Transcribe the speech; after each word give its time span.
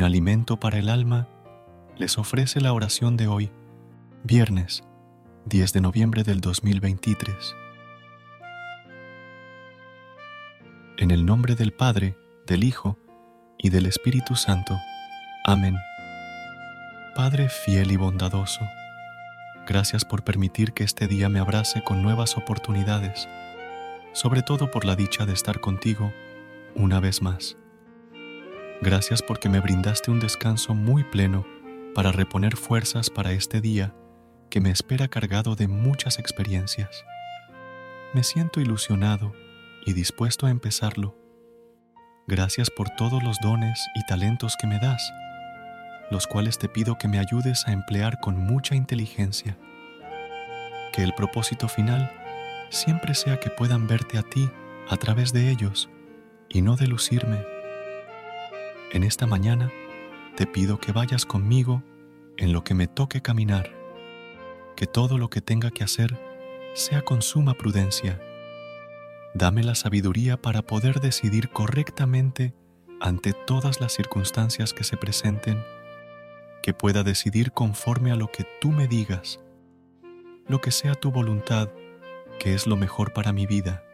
Un 0.00 0.04
alimento 0.04 0.58
para 0.58 0.78
el 0.78 0.88
alma, 0.88 1.28
les 1.98 2.16
ofrece 2.16 2.58
la 2.62 2.72
oración 2.72 3.18
de 3.18 3.26
hoy, 3.26 3.52
viernes 4.24 4.82
10 5.44 5.74
de 5.74 5.80
noviembre 5.82 6.22
del 6.22 6.40
2023. 6.40 7.54
En 10.96 11.10
el 11.10 11.26
nombre 11.26 11.54
del 11.54 11.74
Padre, 11.74 12.16
del 12.46 12.64
Hijo 12.64 12.96
y 13.58 13.68
del 13.68 13.84
Espíritu 13.84 14.36
Santo. 14.36 14.74
Amén. 15.44 15.76
Padre 17.14 17.50
fiel 17.50 17.92
y 17.92 17.98
bondadoso, 17.98 18.62
gracias 19.66 20.06
por 20.06 20.24
permitir 20.24 20.72
que 20.72 20.84
este 20.84 21.08
día 21.08 21.28
me 21.28 21.40
abrace 21.40 21.84
con 21.84 22.02
nuevas 22.02 22.38
oportunidades, 22.38 23.28
sobre 24.14 24.40
todo 24.40 24.70
por 24.70 24.86
la 24.86 24.96
dicha 24.96 25.26
de 25.26 25.34
estar 25.34 25.60
contigo 25.60 26.10
una 26.74 27.00
vez 27.00 27.20
más. 27.20 27.59
Gracias 28.82 29.20
porque 29.20 29.50
me 29.50 29.60
brindaste 29.60 30.10
un 30.10 30.20
descanso 30.20 30.74
muy 30.74 31.04
pleno 31.04 31.46
para 31.94 32.12
reponer 32.12 32.56
fuerzas 32.56 33.10
para 33.10 33.32
este 33.32 33.60
día 33.60 33.94
que 34.48 34.62
me 34.62 34.70
espera 34.70 35.08
cargado 35.08 35.54
de 35.54 35.68
muchas 35.68 36.18
experiencias. 36.18 37.04
Me 38.14 38.24
siento 38.24 38.58
ilusionado 38.58 39.34
y 39.84 39.92
dispuesto 39.92 40.46
a 40.46 40.50
empezarlo. 40.50 41.14
Gracias 42.26 42.70
por 42.70 42.88
todos 42.96 43.22
los 43.22 43.38
dones 43.40 43.86
y 43.94 44.06
talentos 44.06 44.56
que 44.58 44.66
me 44.66 44.78
das, 44.78 45.12
los 46.10 46.26
cuales 46.26 46.58
te 46.58 46.70
pido 46.70 46.96
que 46.96 47.06
me 47.06 47.18
ayudes 47.18 47.68
a 47.68 47.72
emplear 47.72 48.18
con 48.18 48.38
mucha 48.38 48.76
inteligencia. 48.76 49.58
Que 50.94 51.02
el 51.02 51.12
propósito 51.12 51.68
final 51.68 52.10
siempre 52.70 53.14
sea 53.14 53.38
que 53.40 53.50
puedan 53.50 53.86
verte 53.86 54.16
a 54.16 54.22
ti 54.22 54.48
a 54.88 54.96
través 54.96 55.34
de 55.34 55.50
ellos 55.50 55.90
y 56.48 56.62
no 56.62 56.76
delucirme 56.76 57.59
en 58.92 59.04
esta 59.04 59.26
mañana 59.26 59.70
te 60.36 60.46
pido 60.46 60.78
que 60.78 60.92
vayas 60.92 61.24
conmigo 61.24 61.82
en 62.36 62.52
lo 62.52 62.64
que 62.64 62.74
me 62.74 62.86
toque 62.86 63.22
caminar, 63.22 63.70
que 64.76 64.86
todo 64.86 65.18
lo 65.18 65.30
que 65.30 65.40
tenga 65.40 65.70
que 65.70 65.84
hacer 65.84 66.18
sea 66.74 67.02
con 67.02 67.22
suma 67.22 67.54
prudencia. 67.54 68.20
Dame 69.34 69.62
la 69.62 69.74
sabiduría 69.74 70.40
para 70.40 70.62
poder 70.62 71.00
decidir 71.00 71.50
correctamente 71.50 72.54
ante 73.00 73.32
todas 73.32 73.80
las 73.80 73.92
circunstancias 73.92 74.72
que 74.72 74.84
se 74.84 74.96
presenten, 74.96 75.62
que 76.62 76.74
pueda 76.74 77.02
decidir 77.02 77.52
conforme 77.52 78.10
a 78.10 78.16
lo 78.16 78.30
que 78.30 78.44
tú 78.60 78.70
me 78.70 78.88
digas, 78.88 79.40
lo 80.48 80.60
que 80.60 80.72
sea 80.72 80.94
tu 80.94 81.12
voluntad, 81.12 81.70
que 82.40 82.54
es 82.54 82.66
lo 82.66 82.76
mejor 82.76 83.12
para 83.12 83.32
mi 83.32 83.46
vida. 83.46 83.84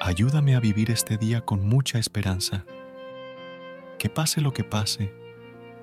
Ayúdame 0.00 0.56
a 0.56 0.60
vivir 0.60 0.90
este 0.90 1.16
día 1.16 1.42
con 1.42 1.66
mucha 1.66 1.98
esperanza 1.98 2.64
que 4.04 4.10
pase 4.10 4.42
lo 4.42 4.52
que 4.52 4.64
pase, 4.64 5.14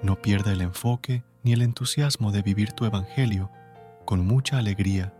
no 0.03 0.21
pierda 0.21 0.51
el 0.51 0.61
enfoque 0.61 1.23
ni 1.41 1.53
el 1.53 1.63
entusiasmo 1.63 2.31
de 2.31 2.43
vivir 2.43 2.71
tu 2.71 2.85
Evangelio 2.85 3.49
con 4.05 4.23
mucha 4.27 4.59
alegría 4.59 5.11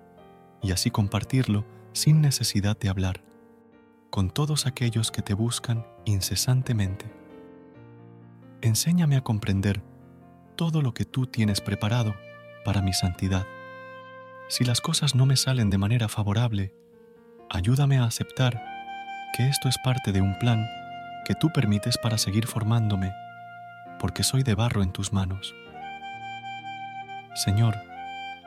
y 0.61 0.71
así 0.71 0.91
compartirlo 0.91 1.65
sin 1.93 2.21
necesidad 2.21 2.77
de 2.77 2.89
hablar, 2.89 3.23
con 4.11 4.29
todos 4.29 4.67
aquellos 4.67 5.09
que 5.09 5.23
te 5.23 5.33
buscan 5.33 5.83
incesantemente. 6.05 7.11
Enséñame 8.61 9.15
a 9.15 9.21
comprender 9.21 9.81
todo 10.55 10.83
lo 10.83 10.93
que 10.93 11.05
tú 11.05 11.25
tienes 11.25 11.59
preparado 11.59 12.13
para 12.63 12.83
mi 12.83 12.93
santidad. 12.93 13.47
Si 14.47 14.63
las 14.63 14.79
cosas 14.79 15.15
no 15.15 15.25
me 15.25 15.37
salen 15.37 15.71
de 15.71 15.79
manera 15.79 16.07
favorable, 16.07 16.71
ayúdame 17.49 17.97
a 17.97 18.03
aceptar 18.03 18.63
que 19.35 19.47
esto 19.47 19.69
es 19.69 19.79
parte 19.83 20.11
de 20.11 20.21
un 20.21 20.37
plan 20.37 20.67
que 21.25 21.35
tú 21.35 21.51
permites 21.51 21.97
para 21.97 22.17
seguir 22.17 22.47
formándome, 22.47 23.13
porque 23.99 24.23
soy 24.23 24.43
de 24.43 24.55
barro 24.55 24.83
en 24.83 24.91
tus 24.91 25.13
manos. 25.13 25.53
Señor, 27.35 27.75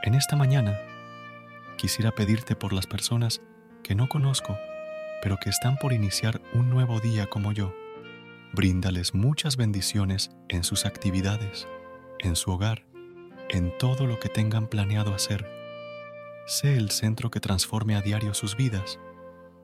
en 0.02 0.14
esta 0.14 0.36
mañana 0.36 0.76
quisiera 1.76 2.10
pedirte 2.10 2.56
por 2.56 2.72
las 2.72 2.86
personas 2.86 3.40
que 3.82 3.94
no 3.94 4.08
conozco, 4.08 4.58
pero 5.22 5.36
que 5.38 5.50
están 5.50 5.76
por 5.76 5.92
iniciar 5.92 6.40
un 6.52 6.70
nuevo 6.70 7.00
día 7.00 7.26
como 7.26 7.52
yo. 7.52 7.72
Bríndales 8.52 9.14
muchas 9.14 9.56
bendiciones 9.56 10.30
en 10.48 10.64
sus 10.64 10.86
actividades, 10.86 11.66
en 12.18 12.36
su 12.36 12.50
hogar, 12.50 12.84
en 13.48 13.76
todo 13.78 14.06
lo 14.06 14.18
que 14.20 14.28
tengan 14.28 14.68
planeado 14.68 15.14
hacer. 15.14 15.48
Sé 16.46 16.76
el 16.76 16.90
centro 16.90 17.30
que 17.30 17.40
transforme 17.40 17.96
a 17.96 18.02
diario 18.02 18.34
sus 18.34 18.56
vidas 18.56 18.98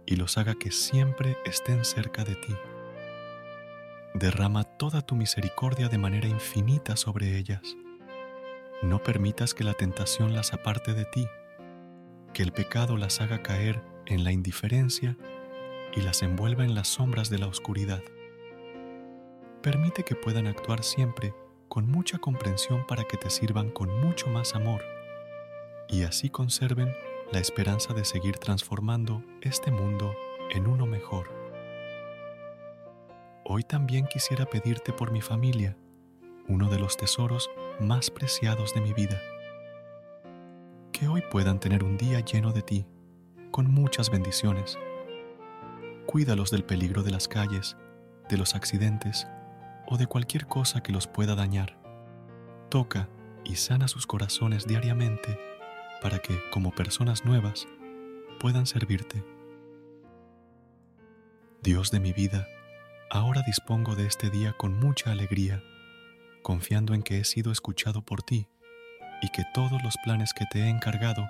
y 0.07 0.17
los 0.17 0.39
haga 0.39 0.55
que 0.55 0.71
siempre 0.71 1.37
estén 1.45 1.85
cerca 1.85 2.25
de 2.25 2.37
ti 2.37 2.57
derrama 4.15 4.65
toda 4.65 5.03
tu 5.03 5.15
misericordia 5.15 5.89
de 5.89 5.99
manera 5.99 6.29
infinita 6.29 6.97
sobre 6.97 7.37
ellas. 7.37 7.77
No 8.83 9.03
permitas 9.03 9.55
que 9.55 9.65
la 9.65 9.75
tentación 9.75 10.35
las 10.35 10.53
aparte 10.53 10.95
de 10.95 11.05
ti, 11.05 11.27
que 12.33 12.43
el 12.43 12.53
pecado 12.53 12.97
las 12.97 13.21
haga 13.21 13.43
caer 13.43 13.83
en 14.07 14.25
la 14.25 14.33
indiferencia 14.33 15.17
y 15.95 16.01
las 16.01 16.23
envuelva 16.23 16.65
en 16.65 16.75
las 16.75 16.89
sombras 16.89 17.31
de 17.31 17.39
la 17.39 17.47
oscuridad. 17.47 18.03
Permite 19.63 20.05
que 20.05 20.15
puedan 20.15 20.47
actuar 20.47 20.83
siempre 20.83 21.35
con 21.69 21.89
mucha 21.89 22.19
comprensión 22.19 22.87
para 22.87 23.05
que 23.05 23.17
te 23.17 23.31
sirvan 23.31 23.71
con 23.71 24.01
mucho 24.01 24.29
más 24.29 24.55
amor 24.55 24.83
y 25.89 26.03
así 26.03 26.31
conserven 26.31 26.95
la 27.33 27.39
esperanza 27.39 27.95
de 27.95 28.05
seguir 28.05 28.39
transformando 28.39 29.23
este 29.41 29.71
mundo 29.71 30.15
en 30.51 30.67
uno 30.67 30.87
mejor 30.87 31.40
hoy 33.53 33.65
también 33.65 34.07
quisiera 34.07 34.47
pedirte 34.47 34.93
por 34.93 35.11
mi 35.11 35.21
familia, 35.21 35.77
uno 36.47 36.71
de 36.71 36.79
los 36.79 36.97
tesoros 36.97 37.51
más 37.81 38.09
preciados 38.09 38.75
de 38.75 38.81
mi 38.81 38.93
vida. 38.93 39.21
Que 40.93 41.09
hoy 41.09 41.21
puedan 41.33 41.59
tener 41.59 41.83
un 41.83 41.97
día 41.97 42.21
lleno 42.21 42.53
de 42.53 42.63
ti, 42.63 42.87
con 43.51 43.69
muchas 43.69 44.09
bendiciones. 44.09 44.79
Cuídalos 46.07 46.53
del 46.53 46.63
peligro 46.63 47.03
de 47.03 47.11
las 47.11 47.27
calles, 47.27 47.77
de 48.29 48.37
los 48.37 48.55
accidentes 48.55 49.27
o 49.89 49.97
de 49.97 50.07
cualquier 50.07 50.47
cosa 50.47 50.81
que 50.81 50.93
los 50.93 51.09
pueda 51.09 51.35
dañar. 51.35 51.77
Toca 52.69 53.09
y 53.45 53.57
sana 53.57 53.89
sus 53.89 54.07
corazones 54.07 54.65
diariamente 54.65 55.37
para 56.01 56.21
que, 56.21 56.39
como 56.53 56.71
personas 56.71 57.25
nuevas, 57.25 57.67
puedan 58.39 58.67
servirte. 58.67 59.25
Dios 61.65 61.91
de 61.91 61.99
mi 61.99 62.13
vida, 62.13 62.47
Ahora 63.13 63.43
dispongo 63.43 63.97
de 63.97 64.07
este 64.07 64.31
día 64.31 64.53
con 64.53 64.79
mucha 64.79 65.11
alegría, 65.11 65.65
confiando 66.43 66.95
en 66.95 67.03
que 67.03 67.19
he 67.19 67.25
sido 67.25 67.51
escuchado 67.51 68.03
por 68.03 68.23
ti 68.23 68.47
y 69.21 69.31
que 69.31 69.43
todos 69.53 69.83
los 69.83 69.97
planes 70.05 70.33
que 70.33 70.47
te 70.47 70.61
he 70.61 70.69
encargado 70.69 71.27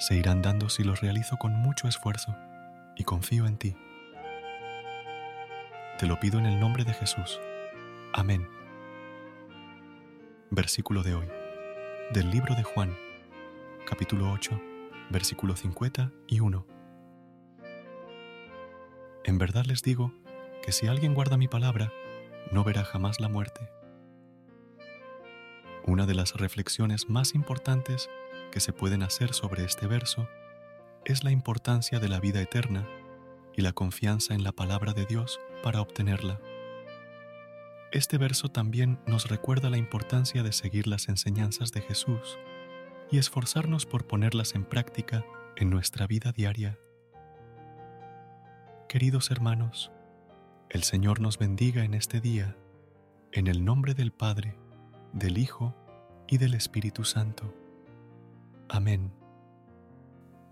se 0.00 0.16
irán 0.16 0.42
dando 0.42 0.68
si 0.68 0.82
los 0.82 1.00
realizo 1.00 1.36
con 1.36 1.52
mucho 1.52 1.86
esfuerzo 1.86 2.34
y 2.96 3.04
confío 3.04 3.46
en 3.46 3.56
ti. 3.56 3.76
Te 5.96 6.06
lo 6.06 6.18
pido 6.18 6.40
en 6.40 6.46
el 6.46 6.58
nombre 6.58 6.82
de 6.82 6.92
Jesús. 6.92 7.40
Amén. 8.12 8.48
Versículo 10.50 11.04
de 11.04 11.14
hoy, 11.14 11.28
del 12.14 12.32
libro 12.32 12.56
de 12.56 12.64
Juan, 12.64 12.96
capítulo 13.86 14.32
8, 14.32 14.60
versículo 15.10 15.54
50 15.54 16.10
y 16.26 16.40
1. 16.40 16.66
En 19.22 19.38
verdad 19.38 19.66
les 19.66 19.82
digo 19.82 20.12
que 20.66 20.72
si 20.72 20.88
alguien 20.88 21.14
guarda 21.14 21.36
mi 21.36 21.46
palabra, 21.46 21.92
no 22.50 22.64
verá 22.64 22.82
jamás 22.82 23.20
la 23.20 23.28
muerte. 23.28 23.70
Una 25.84 26.06
de 26.06 26.14
las 26.14 26.34
reflexiones 26.34 27.08
más 27.08 27.36
importantes 27.36 28.10
que 28.50 28.58
se 28.58 28.72
pueden 28.72 29.04
hacer 29.04 29.32
sobre 29.32 29.62
este 29.62 29.86
verso 29.86 30.28
es 31.04 31.22
la 31.22 31.30
importancia 31.30 32.00
de 32.00 32.08
la 32.08 32.18
vida 32.18 32.42
eterna 32.42 32.84
y 33.54 33.62
la 33.62 33.72
confianza 33.72 34.34
en 34.34 34.42
la 34.42 34.50
palabra 34.50 34.92
de 34.92 35.06
Dios 35.06 35.38
para 35.62 35.80
obtenerla. 35.80 36.40
Este 37.92 38.18
verso 38.18 38.48
también 38.48 38.98
nos 39.06 39.28
recuerda 39.28 39.70
la 39.70 39.78
importancia 39.78 40.42
de 40.42 40.50
seguir 40.50 40.88
las 40.88 41.08
enseñanzas 41.08 41.70
de 41.70 41.82
Jesús 41.82 42.38
y 43.08 43.18
esforzarnos 43.18 43.86
por 43.86 44.08
ponerlas 44.08 44.56
en 44.56 44.64
práctica 44.64 45.24
en 45.54 45.70
nuestra 45.70 46.08
vida 46.08 46.32
diaria. 46.32 46.76
Queridos 48.88 49.30
hermanos, 49.30 49.92
el 50.70 50.82
Señor 50.82 51.20
nos 51.20 51.38
bendiga 51.38 51.84
en 51.84 51.94
este 51.94 52.20
día, 52.20 52.56
en 53.32 53.46
el 53.46 53.64
nombre 53.64 53.94
del 53.94 54.12
Padre, 54.12 54.56
del 55.12 55.38
Hijo 55.38 55.74
y 56.26 56.38
del 56.38 56.54
Espíritu 56.54 57.04
Santo. 57.04 57.54
Amén. 58.68 59.12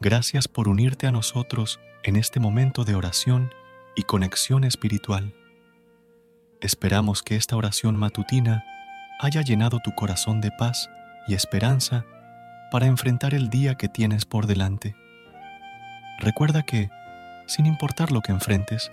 Gracias 0.01 0.47
por 0.47 0.69
unirte 0.69 1.07
a 1.07 1.13
nosotros 1.13 1.81
en 2.05 2.17
este 2.17 2.39
momento 2.39 2.85
de 2.85 2.95
oración 2.95 3.53
y 3.97 4.03
conexión 4.03 4.65
espiritual. 4.65 5.35
Esperamos 6.61 7.23
que 7.23 7.37
esta 7.37 7.57
oración 7.57 7.97
matutina 7.97 8.65
haya 9.21 9.43
llenado 9.43 9.81
tu 9.81 9.95
corazón 9.95 10.41
de 10.41 10.51
paz 10.53 10.91
y 11.27 11.35
esperanza 11.35 12.05
para 12.71 12.87
enfrentar 12.87 13.35
el 13.35 13.51
día 13.51 13.75
que 13.77 13.89
tienes 13.89 14.25
por 14.25 14.47
delante. 14.47 14.95
Recuerda 16.21 16.63
que, 16.63 16.91
sin 17.47 17.67
importar 17.67 18.13
lo 18.13 18.21
que 18.21 18.33
enfrentes, 18.33 18.93